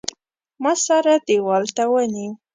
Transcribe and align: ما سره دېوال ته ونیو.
ما 0.63 0.73
سره 0.85 1.13
دېوال 1.27 1.63
ته 1.75 1.83
ونیو. 1.91 2.31